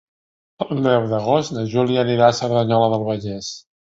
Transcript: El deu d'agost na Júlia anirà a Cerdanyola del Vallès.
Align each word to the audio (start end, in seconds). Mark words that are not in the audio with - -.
El 0.65 0.79
deu 0.87 1.03
d'agost 1.11 1.53
na 1.57 1.65
Júlia 1.75 2.01
anirà 2.05 2.31
a 2.31 2.37
Cerdanyola 2.39 2.91
del 2.95 3.07
Vallès. 3.13 3.53